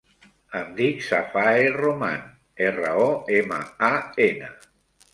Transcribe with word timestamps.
Em 0.59 0.71
dic 0.79 1.03
Safae 1.07 1.69
Roman: 1.77 2.25
erra, 2.71 2.97
o, 3.05 3.07
ema, 3.45 3.63
a, 3.93 3.95
ena. 4.31 4.55